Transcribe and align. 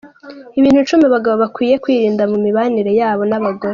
Ibintu 0.59 0.79
icumi 0.83 1.03
abagabo 1.07 1.35
bakwiye 1.43 1.75
kwirinda 1.83 2.23
mu 2.31 2.37
mibanire 2.45 2.91
yabo 2.99 3.21
n’abagore 3.29 3.69